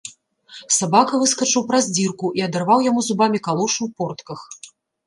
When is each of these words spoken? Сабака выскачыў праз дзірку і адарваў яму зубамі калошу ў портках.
Сабака 0.77 1.19
выскачыў 1.25 1.65
праз 1.73 1.85
дзірку 1.99 2.33
і 2.41 2.47
адарваў 2.49 2.79
яму 2.89 2.99
зубамі 3.11 3.47
калошу 3.51 3.79
ў 3.87 3.89
портках. 4.01 4.39